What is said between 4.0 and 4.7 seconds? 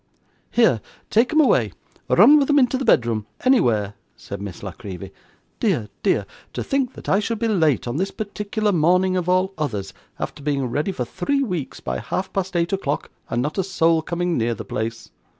said Miss